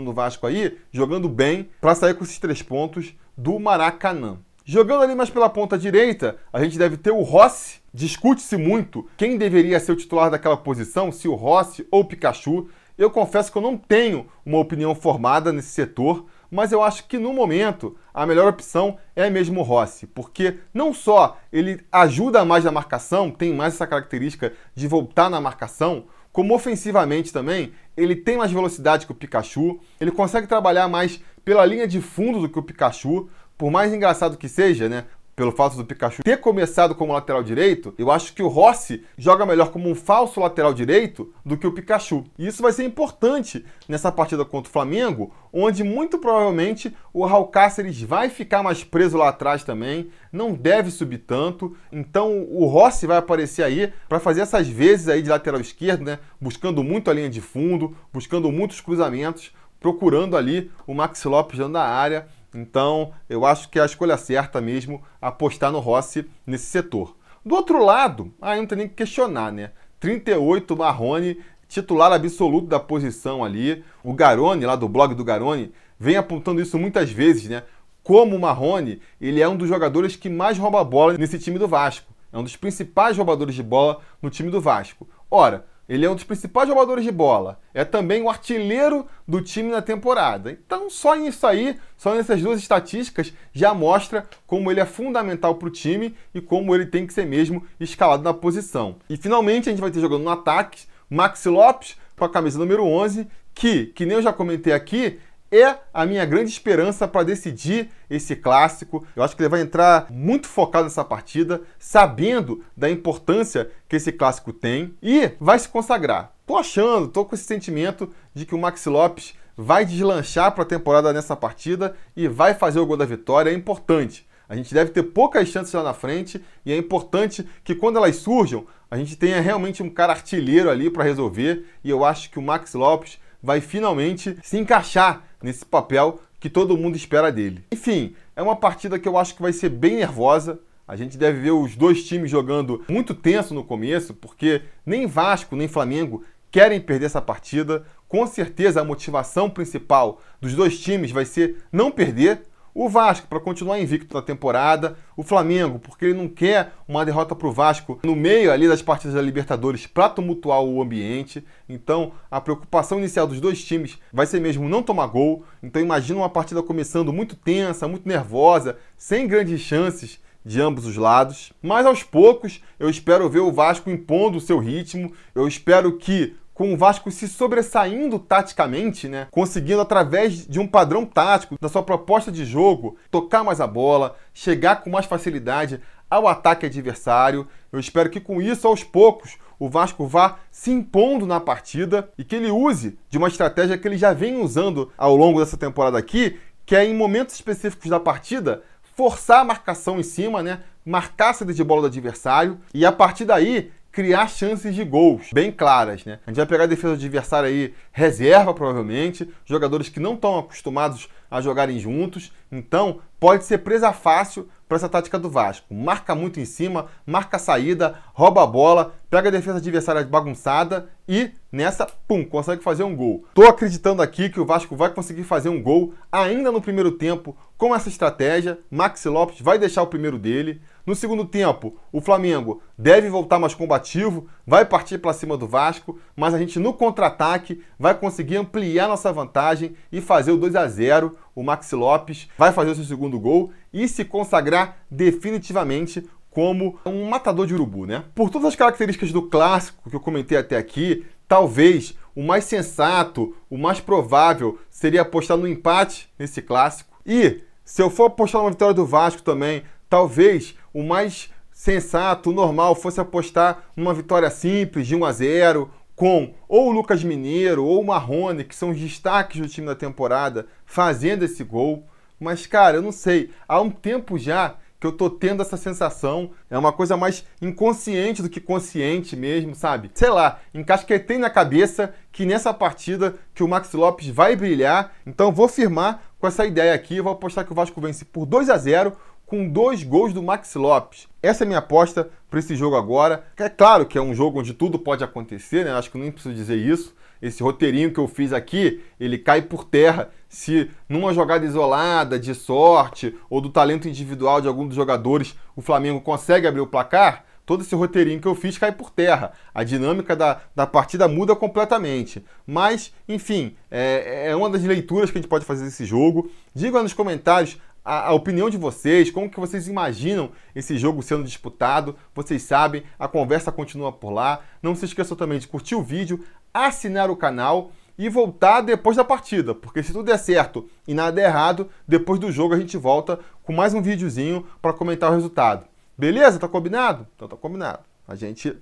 no 0.00 0.12
Vasco 0.12 0.46
aí, 0.46 0.78
jogando 0.90 1.28
bem 1.28 1.68
para 1.80 1.94
sair 1.94 2.14
com 2.14 2.24
esses 2.24 2.38
três 2.38 2.62
pontos 2.62 3.14
do 3.36 3.58
Maracanã. 3.58 4.38
Jogando 4.64 5.02
ali 5.02 5.14
mais 5.14 5.28
pela 5.28 5.50
ponta 5.50 5.76
direita, 5.76 6.36
a 6.52 6.62
gente 6.62 6.78
deve 6.78 6.96
ter 6.96 7.10
o 7.10 7.22
Rossi. 7.22 7.80
Discute-se 7.92 8.56
muito 8.56 9.08
quem 9.16 9.36
deveria 9.36 9.80
ser 9.80 9.92
o 9.92 9.96
titular 9.96 10.30
daquela 10.30 10.56
posição, 10.56 11.10
se 11.10 11.26
o 11.26 11.34
Rossi 11.34 11.86
ou 11.90 12.00
o 12.00 12.04
Pikachu. 12.04 12.68
Eu 12.96 13.10
confesso 13.10 13.50
que 13.50 13.58
eu 13.58 13.62
não 13.62 13.76
tenho 13.76 14.26
uma 14.46 14.58
opinião 14.58 14.94
formada 14.94 15.52
nesse 15.52 15.70
setor, 15.70 16.26
mas 16.52 16.70
eu 16.70 16.82
acho 16.82 17.08
que 17.08 17.18
no 17.18 17.32
momento 17.32 17.96
a 18.12 18.26
melhor 18.26 18.46
opção 18.46 18.98
é 19.16 19.30
mesmo 19.30 19.60
o 19.60 19.62
Rossi, 19.62 20.06
porque 20.06 20.58
não 20.74 20.92
só 20.92 21.38
ele 21.50 21.80
ajuda 21.90 22.44
mais 22.44 22.62
na 22.62 22.70
marcação, 22.70 23.30
tem 23.30 23.54
mais 23.54 23.72
essa 23.72 23.86
característica 23.86 24.52
de 24.74 24.86
voltar 24.86 25.30
na 25.30 25.40
marcação, 25.40 26.04
como 26.30 26.54
ofensivamente 26.54 27.32
também, 27.32 27.72
ele 27.96 28.14
tem 28.14 28.36
mais 28.36 28.52
velocidade 28.52 29.06
que 29.06 29.12
o 29.12 29.14
Pikachu, 29.14 29.80
ele 29.98 30.10
consegue 30.10 30.46
trabalhar 30.46 30.88
mais 30.88 31.22
pela 31.42 31.64
linha 31.64 31.88
de 31.88 32.02
fundo 32.02 32.40
do 32.40 32.48
que 32.50 32.58
o 32.58 32.62
Pikachu, 32.62 33.30
por 33.56 33.70
mais 33.70 33.94
engraçado 33.94 34.36
que 34.36 34.48
seja, 34.48 34.90
né? 34.90 35.06
Pelo 35.34 35.52
fato 35.52 35.76
do 35.76 35.84
Pikachu 35.84 36.22
ter 36.22 36.38
começado 36.38 36.94
como 36.94 37.12
lateral 37.12 37.42
direito, 37.42 37.94
eu 37.98 38.10
acho 38.10 38.34
que 38.34 38.42
o 38.42 38.48
Rossi 38.48 39.04
joga 39.16 39.46
melhor 39.46 39.70
como 39.70 39.88
um 39.88 39.94
falso 39.94 40.40
lateral 40.40 40.74
direito 40.74 41.32
do 41.44 41.56
que 41.56 41.66
o 41.66 41.72
Pikachu. 41.72 42.24
E 42.38 42.46
isso 42.46 42.62
vai 42.62 42.72
ser 42.72 42.84
importante 42.84 43.64
nessa 43.88 44.12
partida 44.12 44.44
contra 44.44 44.68
o 44.68 44.72
Flamengo, 44.72 45.32
onde 45.52 45.82
muito 45.82 46.18
provavelmente 46.18 46.94
o 47.12 47.24
Raul 47.24 47.46
Cáceres 47.46 48.00
vai 48.02 48.28
ficar 48.28 48.62
mais 48.62 48.84
preso 48.84 49.16
lá 49.16 49.28
atrás 49.28 49.64
também, 49.64 50.10
não 50.30 50.52
deve 50.52 50.90
subir 50.90 51.18
tanto. 51.18 51.76
Então 51.90 52.46
o 52.50 52.66
Rossi 52.66 53.06
vai 53.06 53.16
aparecer 53.16 53.62
aí 53.62 53.92
para 54.08 54.20
fazer 54.20 54.42
essas 54.42 54.68
vezes 54.68 55.08
aí 55.08 55.22
de 55.22 55.30
lateral 55.30 55.60
esquerdo, 55.60 56.04
né? 56.04 56.18
Buscando 56.40 56.82
muito 56.82 57.10
a 57.10 57.14
linha 57.14 57.30
de 57.30 57.40
fundo, 57.40 57.96
buscando 58.12 58.50
muitos 58.52 58.80
cruzamentos, 58.80 59.52
procurando 59.80 60.36
ali 60.36 60.70
o 60.86 60.94
Maxi 60.94 61.26
Lopes 61.26 61.58
dentro 61.58 61.72
da 61.72 61.84
área 61.84 62.26
então, 62.54 63.12
eu 63.28 63.46
acho 63.46 63.68
que 63.68 63.80
a 63.80 63.86
escolha 63.86 64.16
certa 64.16 64.60
mesmo 64.60 65.02
apostar 65.20 65.72
no 65.72 65.80
Rossi 65.80 66.28
nesse 66.46 66.66
setor. 66.66 67.16
Do 67.44 67.54
outro 67.54 67.84
lado, 67.84 68.32
aí 68.40 68.58
não 68.58 68.66
tem 68.66 68.78
nem 68.78 68.88
que 68.88 68.94
questionar, 68.94 69.50
né? 69.50 69.72
38 69.98 70.76
Marrone, 70.76 71.40
titular 71.68 72.12
absoluto 72.12 72.66
da 72.66 72.78
posição 72.78 73.42
ali. 73.42 73.84
O 74.04 74.12
Garone, 74.12 74.66
lá 74.66 74.76
do 74.76 74.88
blog 74.88 75.14
do 75.14 75.24
Garone, 75.24 75.72
vem 75.98 76.16
apontando 76.16 76.60
isso 76.60 76.78
muitas 76.78 77.10
vezes, 77.10 77.48
né? 77.48 77.62
Como 78.02 78.36
o 78.36 78.40
Marrone, 78.40 79.00
ele 79.20 79.40
é 79.40 79.48
um 79.48 79.56
dos 79.56 79.68
jogadores 79.68 80.16
que 80.16 80.28
mais 80.28 80.58
rouba 80.58 80.84
bola 80.84 81.16
nesse 81.16 81.38
time 81.38 81.58
do 81.58 81.68
Vasco. 81.68 82.12
É 82.32 82.38
um 82.38 82.42
dos 82.42 82.56
principais 82.56 83.16
roubadores 83.16 83.54
de 83.54 83.62
bola 83.62 84.00
no 84.20 84.30
time 84.30 84.50
do 84.50 84.60
Vasco. 84.60 85.08
Ora, 85.30 85.66
ele 85.88 86.06
é 86.06 86.10
um 86.10 86.14
dos 86.14 86.24
principais 86.24 86.68
jogadores 86.68 87.04
de 87.04 87.10
bola. 87.10 87.60
É 87.74 87.84
também 87.84 88.22
o 88.22 88.28
artilheiro 88.28 89.06
do 89.26 89.42
time 89.42 89.70
na 89.70 89.82
temporada. 89.82 90.50
Então, 90.50 90.88
só 90.88 91.14
nisso 91.14 91.46
aí, 91.46 91.78
só 91.96 92.14
nessas 92.14 92.40
duas 92.40 92.58
estatísticas, 92.58 93.32
já 93.52 93.74
mostra 93.74 94.26
como 94.46 94.70
ele 94.70 94.80
é 94.80 94.86
fundamental 94.86 95.56
para 95.56 95.68
o 95.68 95.72
time 95.72 96.14
e 96.34 96.40
como 96.40 96.74
ele 96.74 96.86
tem 96.86 97.06
que 97.06 97.12
ser 97.12 97.26
mesmo 97.26 97.64
escalado 97.78 98.22
na 98.22 98.32
posição. 98.32 98.96
E 99.08 99.16
finalmente 99.16 99.68
a 99.68 99.72
gente 99.72 99.80
vai 99.80 99.90
ter 99.90 100.00
jogando 100.00 100.24
no 100.24 100.30
ataque 100.30 100.84
Maxi 101.10 101.48
Lopes 101.48 101.96
com 102.16 102.24
a 102.24 102.28
camisa 102.28 102.58
número 102.58 102.84
11, 102.84 103.26
que, 103.54 103.86
que 103.86 104.06
nem 104.06 104.16
eu 104.16 104.22
já 104.22 104.32
comentei 104.32 104.72
aqui, 104.72 105.18
é 105.52 105.78
a 105.92 106.06
minha 106.06 106.24
grande 106.24 106.50
esperança 106.50 107.06
para 107.06 107.26
decidir 107.26 107.90
esse 108.08 108.34
clássico. 108.34 109.06
Eu 109.14 109.22
acho 109.22 109.36
que 109.36 109.42
ele 109.42 109.50
vai 109.50 109.60
entrar 109.60 110.06
muito 110.10 110.48
focado 110.48 110.84
nessa 110.84 111.04
partida, 111.04 111.60
sabendo 111.78 112.64
da 112.74 112.90
importância 112.90 113.70
que 113.86 113.96
esse 113.96 114.10
clássico 114.10 114.52
tem 114.52 114.94
e 115.02 115.30
vai 115.38 115.58
se 115.58 115.68
consagrar. 115.68 116.32
Tô 116.46 116.56
achando, 116.56 117.08
tô 117.08 117.24
com 117.24 117.34
esse 117.34 117.44
sentimento 117.44 118.10
de 118.34 118.46
que 118.46 118.54
o 118.54 118.58
Maxi 118.58 118.88
Lopes 118.88 119.34
vai 119.54 119.84
deslanchar 119.84 120.52
para 120.52 120.62
a 120.62 120.66
temporada 120.66 121.12
nessa 121.12 121.36
partida 121.36 121.94
e 122.16 122.26
vai 122.26 122.54
fazer 122.54 122.80
o 122.80 122.86
gol 122.86 122.96
da 122.96 123.04
vitória. 123.04 123.50
É 123.50 123.54
importante. 123.54 124.26
A 124.48 124.56
gente 124.56 124.74
deve 124.74 124.90
ter 124.90 125.02
poucas 125.02 125.48
chances 125.48 125.72
lá 125.72 125.82
na 125.82 125.94
frente 125.94 126.42
e 126.64 126.72
é 126.72 126.76
importante 126.76 127.46
que 127.62 127.74
quando 127.74 127.96
elas 127.96 128.16
surjam, 128.16 128.66
a 128.90 128.96
gente 128.96 129.16
tenha 129.16 129.40
realmente 129.40 129.82
um 129.82 129.88
cara 129.88 130.12
artilheiro 130.12 130.68
ali 130.68 130.90
para 130.90 131.04
resolver. 131.04 131.64
E 131.82 131.88
eu 131.88 132.04
acho 132.04 132.30
que 132.30 132.38
o 132.38 132.42
Max 132.42 132.74
Lopes 132.74 133.18
vai 133.42 133.60
finalmente 133.60 134.36
se 134.42 134.58
encaixar 134.58 135.24
nesse 135.42 135.64
papel 135.64 136.20
que 136.38 136.48
todo 136.48 136.76
mundo 136.76 136.96
espera 136.96 137.30
dele. 137.30 137.64
Enfim, 137.72 138.14
é 138.36 138.42
uma 138.42 138.56
partida 138.56 138.98
que 138.98 139.08
eu 139.08 139.18
acho 139.18 139.34
que 139.34 139.42
vai 139.42 139.52
ser 139.52 139.68
bem 139.68 139.96
nervosa. 139.96 140.60
A 140.86 140.96
gente 140.96 141.16
deve 141.16 141.40
ver 141.40 141.52
os 141.52 141.76
dois 141.76 142.04
times 142.04 142.30
jogando 142.30 142.84
muito 142.88 143.14
tenso 143.14 143.54
no 143.54 143.64
começo, 143.64 144.14
porque 144.14 144.62
nem 144.84 145.06
Vasco 145.06 145.56
nem 145.56 145.68
Flamengo 145.68 146.24
querem 146.50 146.80
perder 146.80 147.06
essa 147.06 147.22
partida. 147.22 147.84
Com 148.08 148.26
certeza 148.26 148.80
a 148.80 148.84
motivação 148.84 149.48
principal 149.48 150.20
dos 150.40 150.54
dois 150.54 150.78
times 150.78 151.10
vai 151.10 151.24
ser 151.24 151.64
não 151.72 151.90
perder, 151.90 152.42
o 152.74 152.88
Vasco, 152.88 153.26
para 153.26 153.40
continuar 153.40 153.78
invicto 153.78 154.14
na 154.14 154.22
temporada. 154.22 154.96
O 155.16 155.22
Flamengo, 155.22 155.78
porque 155.78 156.06
ele 156.06 156.14
não 156.14 156.28
quer 156.28 156.72
uma 156.88 157.04
derrota 157.04 157.34
para 157.34 157.46
o 157.46 157.52
Vasco 157.52 158.00
no 158.02 158.16
meio 158.16 158.50
ali 158.50 158.66
das 158.66 158.80
partidas 158.80 159.14
da 159.14 159.20
Libertadores 159.20 159.86
para 159.86 160.08
tumultuar 160.08 160.62
o 160.62 160.80
ambiente. 160.80 161.44
Então, 161.68 162.12
a 162.30 162.40
preocupação 162.40 162.98
inicial 162.98 163.26
dos 163.26 163.40
dois 163.40 163.62
times 163.62 163.98
vai 164.12 164.26
ser 164.26 164.40
mesmo 164.40 164.68
não 164.68 164.82
tomar 164.82 165.06
gol. 165.06 165.44
Então, 165.62 165.82
imagina 165.82 166.20
uma 166.20 166.30
partida 166.30 166.62
começando 166.62 167.12
muito 167.12 167.36
tensa, 167.36 167.86
muito 167.86 168.08
nervosa, 168.08 168.78
sem 168.96 169.26
grandes 169.26 169.60
chances 169.60 170.18
de 170.44 170.60
ambos 170.60 170.86
os 170.86 170.96
lados. 170.96 171.52
Mas 171.62 171.86
aos 171.86 172.02
poucos, 172.02 172.62
eu 172.78 172.88
espero 172.88 173.28
ver 173.28 173.40
o 173.40 173.52
Vasco 173.52 173.90
impondo 173.90 174.38
o 174.38 174.40
seu 174.40 174.58
ritmo. 174.58 175.12
Eu 175.34 175.46
espero 175.46 175.96
que 175.98 176.34
com 176.62 176.72
o 176.72 176.76
Vasco 176.76 177.10
se 177.10 177.26
sobressaindo 177.26 178.20
taticamente, 178.20 179.08
né? 179.08 179.26
Conseguindo 179.32 179.80
através 179.80 180.46
de 180.46 180.60
um 180.60 180.66
padrão 180.68 181.04
tático, 181.04 181.56
da 181.60 181.68
sua 181.68 181.82
proposta 181.82 182.30
de 182.30 182.44
jogo, 182.44 182.96
tocar 183.10 183.42
mais 183.42 183.60
a 183.60 183.66
bola, 183.66 184.14
chegar 184.32 184.76
com 184.76 184.88
mais 184.88 185.04
facilidade 185.04 185.80
ao 186.08 186.28
ataque 186.28 186.66
adversário. 186.66 187.48
Eu 187.72 187.80
espero 187.80 188.08
que 188.08 188.20
com 188.20 188.40
isso, 188.40 188.68
aos 188.68 188.84
poucos, 188.84 189.38
o 189.58 189.68
Vasco 189.68 190.06
vá 190.06 190.36
se 190.52 190.70
impondo 190.70 191.26
na 191.26 191.40
partida 191.40 192.08
e 192.16 192.22
que 192.22 192.36
ele 192.36 192.52
use 192.52 192.96
de 193.10 193.18
uma 193.18 193.26
estratégia 193.26 193.76
que 193.76 193.88
ele 193.88 193.98
já 193.98 194.12
vem 194.12 194.40
usando 194.40 194.88
ao 194.96 195.16
longo 195.16 195.40
dessa 195.40 195.56
temporada 195.56 195.98
aqui, 195.98 196.38
que 196.64 196.76
é 196.76 196.84
em 196.84 196.94
momentos 196.94 197.34
específicos 197.34 197.90
da 197.90 197.98
partida 197.98 198.62
forçar 198.94 199.40
a 199.40 199.44
marcação 199.44 199.98
em 199.98 200.04
cima, 200.04 200.44
né? 200.44 200.60
Marcar 200.86 201.30
a 201.30 201.34
saída 201.34 201.52
de 201.52 201.64
bola 201.64 201.80
do 201.80 201.86
adversário 201.88 202.60
e 202.72 202.86
a 202.86 202.92
partir 202.92 203.24
daí 203.24 203.72
criar 203.92 204.26
chances 204.26 204.74
de 204.74 204.82
gols 204.82 205.28
bem 205.32 205.52
claras, 205.52 206.04
né? 206.04 206.18
A 206.26 206.30
gente 206.30 206.38
vai 206.38 206.46
pegar 206.46 206.64
a 206.64 206.66
defesa 206.66 206.96
do 206.96 206.98
adversário 206.98 207.48
aí, 207.48 207.74
reserva 207.92 208.54
provavelmente, 208.54 209.28
jogadores 209.44 209.90
que 209.90 210.00
não 210.00 210.14
estão 210.14 210.38
acostumados 210.38 211.08
a 211.30 211.40
jogarem 211.40 211.78
juntos, 211.78 212.32
então 212.50 213.00
pode 213.20 213.44
ser 213.44 213.58
presa 213.58 213.92
fácil 213.92 214.48
para 214.68 214.76
essa 214.76 214.88
tática 214.88 215.18
do 215.18 215.28
Vasco. 215.28 215.72
Marca 215.72 216.14
muito 216.14 216.40
em 216.40 216.44
cima, 216.46 216.86
marca 217.06 217.36
a 217.36 217.40
saída, 217.40 217.98
rouba 218.14 218.42
a 218.42 218.46
bola, 218.46 218.94
pega 219.10 219.28
a 219.28 219.32
defesa 219.32 219.58
adversária 219.58 220.02
bagunçada 220.04 220.88
e 221.06 221.30
nessa, 221.50 221.86
pum, 222.08 222.24
consegue 222.24 222.62
fazer 222.62 222.82
um 222.82 222.96
gol. 222.96 223.24
Tô 223.34 223.44
acreditando 223.44 224.00
aqui 224.00 224.30
que 224.30 224.40
o 224.40 224.46
Vasco 224.46 224.74
vai 224.74 224.90
conseguir 224.90 225.24
fazer 225.24 225.50
um 225.50 225.62
gol 225.62 225.92
ainda 226.10 226.50
no 226.50 226.60
primeiro 226.60 226.92
tempo 226.92 227.36
com 227.58 227.74
essa 227.74 227.88
estratégia. 227.88 228.58
Maxi 228.70 229.08
Lopes 229.08 229.40
vai 229.40 229.58
deixar 229.58 229.82
o 229.82 229.86
primeiro 229.86 230.18
dele. 230.18 230.60
No 230.84 230.96
segundo 230.96 231.24
tempo, 231.24 231.76
o 231.92 232.00
Flamengo 232.00 232.60
deve 232.76 233.08
voltar 233.08 233.38
mais 233.38 233.54
combativo, 233.54 234.26
vai 234.44 234.64
partir 234.64 234.98
para 234.98 235.12
cima 235.12 235.36
do 235.36 235.46
Vasco, 235.46 235.96
mas 236.16 236.34
a 236.34 236.38
gente 236.38 236.58
no 236.58 236.74
contra-ataque 236.74 237.62
vai 237.78 237.94
conseguir 237.94 238.36
ampliar 238.36 238.88
nossa 238.88 239.12
vantagem 239.12 239.76
e 239.92 240.00
fazer 240.00 240.32
o 240.32 240.36
2 240.36 240.56
a 240.56 240.66
0. 240.66 241.16
O 241.36 241.42
Maxi 241.44 241.76
Lopes 241.76 242.28
vai 242.36 242.50
fazer 242.50 242.72
o 242.72 242.74
seu 242.74 242.84
segundo 242.84 243.20
gol 243.20 243.52
e 243.72 243.86
se 243.86 244.04
consagrar 244.04 244.78
definitivamente 244.90 246.04
como 246.28 246.80
um 246.84 247.08
matador 247.08 247.46
de 247.46 247.54
urubu, 247.54 247.86
né? 247.86 248.04
Por 248.12 248.28
todas 248.28 248.48
as 248.48 248.56
características 248.56 249.12
do 249.12 249.22
clássico 249.22 249.88
que 249.88 249.94
eu 249.94 250.00
comentei 250.00 250.36
até 250.36 250.56
aqui, 250.56 251.06
talvez 251.28 251.96
o 252.16 252.24
mais 252.24 252.44
sensato, 252.44 253.36
o 253.48 253.56
mais 253.56 253.78
provável 253.78 254.58
seria 254.68 255.02
apostar 255.02 255.36
no 255.36 255.46
empate 255.46 256.08
nesse 256.18 256.42
clássico. 256.42 256.90
E 257.06 257.42
se 257.64 257.80
eu 257.80 257.88
for 257.88 258.06
apostar 258.06 258.40
numa 258.40 258.50
vitória 258.50 258.74
do 258.74 258.84
Vasco 258.84 259.22
também, 259.22 259.62
talvez 259.88 260.56
o 260.72 260.82
mais 260.82 261.30
sensato, 261.52 262.32
normal, 262.32 262.74
fosse 262.74 263.00
apostar 263.00 263.64
numa 263.76 263.94
vitória 263.94 264.30
simples 264.30 264.86
de 264.86 264.96
1 264.96 265.04
a 265.04 265.12
0, 265.12 265.70
com 265.94 266.34
ou 266.48 266.68
o 266.68 266.72
Lucas 266.72 267.04
Mineiro 267.04 267.64
ou 267.64 267.80
o 267.80 267.86
Marrone, 267.86 268.44
que 268.44 268.54
são 268.54 268.70
os 268.70 268.78
destaques 268.78 269.40
do 269.40 269.48
time 269.48 269.66
da 269.66 269.74
temporada, 269.74 270.46
fazendo 270.64 271.24
esse 271.24 271.44
gol. 271.44 271.86
Mas, 272.18 272.46
cara, 272.46 272.78
eu 272.78 272.82
não 272.82 272.92
sei. 272.92 273.30
Há 273.46 273.60
um 273.60 273.70
tempo 273.70 274.18
já 274.18 274.56
que 274.82 274.86
eu 274.86 274.90
tô 274.90 275.08
tendo 275.08 275.42
essa 275.42 275.56
sensação. 275.56 276.32
É 276.50 276.58
uma 276.58 276.72
coisa 276.72 276.96
mais 276.96 277.24
inconsciente 277.40 278.20
do 278.20 278.28
que 278.28 278.40
consciente 278.40 279.14
mesmo, 279.14 279.54
sabe? 279.54 279.92
Sei 279.94 280.10
lá, 280.10 280.40
encasquetei 280.52 281.18
na 281.18 281.30
cabeça 281.30 281.94
que 282.10 282.26
nessa 282.26 282.52
partida 282.52 283.14
que 283.32 283.44
o 283.44 283.48
Max 283.48 283.72
Lopes 283.72 284.08
vai 284.08 284.34
brilhar. 284.34 284.92
Então 285.06 285.30
vou 285.30 285.46
firmar 285.46 286.02
com 286.18 286.26
essa 286.26 286.44
ideia 286.44 286.74
aqui. 286.74 287.00
Vou 287.00 287.12
apostar 287.12 287.44
que 287.44 287.52
o 287.52 287.54
Vasco 287.54 287.80
vence 287.80 288.04
por 288.04 288.26
2 288.26 288.50
a 288.50 288.58
0 288.58 288.96
com 289.32 289.48
dois 289.48 289.82
gols 289.82 290.12
do 290.12 290.22
Max 290.22 290.54
Lopes. 290.56 291.08
Essa 291.22 291.42
é 291.42 291.46
a 291.46 291.48
minha 291.48 291.60
aposta 291.60 292.10
para 292.28 292.38
esse 292.38 292.54
jogo 292.54 292.76
agora. 292.76 293.24
É 293.38 293.48
claro 293.48 293.86
que 293.86 293.96
é 293.96 294.02
um 294.02 294.14
jogo 294.14 294.40
onde 294.40 294.52
tudo 294.52 294.78
pode 294.78 295.02
acontecer, 295.02 295.64
né? 295.64 295.72
Acho 295.72 295.90
que 295.90 295.96
nem 295.96 296.12
preciso 296.12 296.34
dizer 296.34 296.56
isso. 296.56 296.94
Esse 297.22 297.42
roteirinho 297.42 297.90
que 297.90 297.98
eu 297.98 298.06
fiz 298.06 298.30
aqui, 298.30 298.82
ele 299.00 299.16
cai 299.16 299.40
por 299.40 299.64
terra 299.64 300.10
se 300.28 300.70
numa 300.86 301.14
jogada 301.14 301.46
isolada, 301.46 302.18
de 302.18 302.34
sorte 302.34 303.16
ou 303.30 303.40
do 303.40 303.48
talento 303.48 303.88
individual 303.88 304.42
de 304.42 304.48
algum 304.48 304.66
dos 304.66 304.76
jogadores, 304.76 305.34
o 305.56 305.62
Flamengo 305.62 306.02
consegue 306.02 306.46
abrir 306.46 306.60
o 306.60 306.66
placar. 306.66 307.24
Todo 307.46 307.62
esse 307.62 307.74
roteirinho 307.74 308.20
que 308.20 308.28
eu 308.28 308.34
fiz 308.34 308.58
cai 308.58 308.70
por 308.70 308.90
terra. 308.90 309.32
A 309.54 309.64
dinâmica 309.64 310.14
da, 310.14 310.42
da 310.54 310.66
partida 310.66 311.08
muda 311.08 311.34
completamente. 311.34 312.22
Mas, 312.46 312.94
enfim, 313.08 313.56
é, 313.70 314.28
é 314.28 314.36
uma 314.36 314.50
das 314.50 314.62
leituras 314.62 315.10
que 315.10 315.16
a 315.16 315.20
gente 315.20 315.28
pode 315.28 315.44
fazer 315.44 315.64
desse 315.64 315.84
jogo. 315.84 316.30
Diga 316.54 316.82
nos 316.82 316.92
comentários 316.92 317.58
a, 317.84 318.08
a, 318.08 318.12
opinião 318.12 318.48
de 318.48 318.56
vocês, 318.56 319.10
como 319.10 319.30
que 319.30 319.40
vocês 319.40 319.68
imaginam 319.68 320.30
esse 320.54 320.78
jogo 320.78 321.02
sendo 321.02 321.24
disputado. 321.24 321.96
Vocês 322.14 322.42
sabem, 322.42 322.82
a 322.98 323.08
conversa 323.08 323.50
continua 323.50 323.92
por 323.92 324.10
lá. 324.10 324.40
Não 324.62 324.74
se 324.74 324.84
esqueçam 324.84 325.16
também 325.16 325.38
de 325.38 325.48
curtir 325.48 325.74
o 325.74 325.82
vídeo, 325.82 326.24
assinar 326.52 327.10
o 327.10 327.16
canal 327.16 327.72
e 327.98 328.08
voltar 328.08 328.62
depois 328.62 328.96
da 328.96 329.04
partida, 329.04 329.54
porque 329.54 329.82
se 329.82 329.92
tudo 329.92 330.06
der 330.06 330.18
certo 330.18 330.68
e 330.88 330.94
nada 330.94 331.12
der 331.12 331.26
errado, 331.26 331.68
depois 331.86 332.18
do 332.18 332.32
jogo 332.32 332.54
a 332.54 332.58
gente 332.58 332.76
volta 332.76 333.18
com 333.42 333.52
mais 333.52 333.74
um 333.74 333.82
videozinho 333.82 334.46
para 334.60 334.72
comentar 334.72 335.10
o 335.10 335.14
resultado. 335.14 335.66
Beleza? 335.96 336.38
Tá 336.38 336.48
combinado? 336.48 337.06
Então 337.14 337.28
tá 337.28 337.36
combinado. 337.36 337.80
A 338.08 338.14
gente 338.14 338.56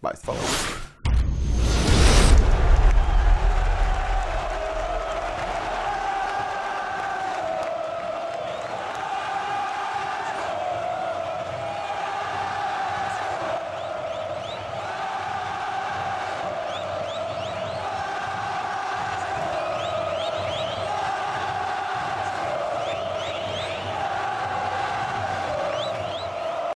vai 0.00 0.16
se 0.16 0.24
falando. 0.24 0.81